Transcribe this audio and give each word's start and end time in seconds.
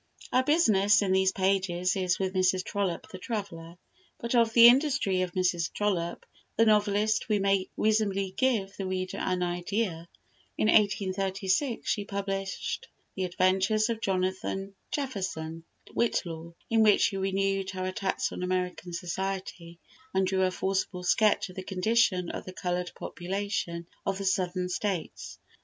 Our 0.33 0.41
business 0.43 1.03
in 1.03 1.11
these 1.11 1.31
pages 1.31 1.95
is 1.95 2.17
with 2.17 2.33
Mrs. 2.33 2.63
Trollope 2.63 3.09
the 3.11 3.19
traveller, 3.19 3.77
but 4.17 4.33
of 4.33 4.51
the 4.53 4.65
industry 4.67 5.21
of 5.21 5.33
Mrs. 5.33 5.71
Trollope 5.73 6.25
the 6.57 6.65
novelist 6.65 7.29
we 7.29 7.37
may 7.37 7.69
reasonably 7.77 8.31
give 8.31 8.75
the 8.75 8.87
reader 8.87 9.19
an 9.19 9.43
idea. 9.43 10.07
In 10.57 10.69
1836 10.69 11.87
she 11.87 12.03
published 12.03 12.87
"The 13.15 13.25
Adventures 13.25 13.91
of 13.91 14.01
Jonathan 14.01 14.73
Jefferson 14.89 15.65
Whitlaw," 15.95 16.55
in 16.71 16.81
which 16.81 17.01
she 17.01 17.17
renewed 17.17 17.69
her 17.69 17.85
attacks 17.85 18.31
on 18.31 18.41
American 18.41 18.93
society, 18.93 19.77
and 20.15 20.25
drew 20.25 20.41
a 20.41 20.49
forcible 20.49 21.03
sketch 21.03 21.47
of 21.51 21.55
the 21.55 21.61
condition 21.63 22.31
of 22.31 22.45
the 22.45 22.53
coloured 22.53 22.91
population 22.95 23.85
of 24.03 24.17
the 24.17 24.25
Southern 24.25 24.67
States. 24.67 25.37